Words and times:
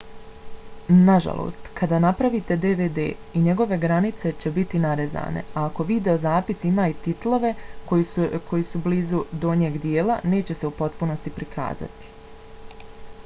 nažalost 1.07 1.67
kada 1.79 1.97
napravite 2.05 2.55
dvd 2.61 3.03
i 3.39 3.41
njegove 3.47 3.77
granice 3.83 4.31
će 4.43 4.51
biti 4.55 4.81
narezane 4.85 5.43
a 5.53 5.65
ako 5.65 5.85
videozapis 5.91 6.65
ima 6.71 6.87
i 6.93 6.95
titlove 7.03 7.53
koji 7.91 8.63
su 8.71 8.81
blizu 8.87 9.23
donjeg 9.45 9.77
dijela 9.85 10.17
neće 10.35 10.57
se 10.63 10.71
u 10.73 10.73
potpunosti 10.83 11.35
prikazati 11.39 12.11